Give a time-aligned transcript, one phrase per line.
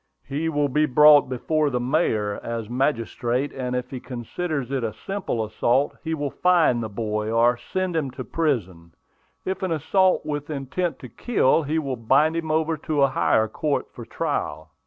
[0.27, 4.93] "He will be brought before the mayor, as magistrate; and if he considers it a
[4.93, 8.95] simple assault, he will fine the boy, or send him to prison;
[9.45, 13.47] if an assault with intent to kill, he will bind him over to a higher
[13.47, 14.71] court for trial."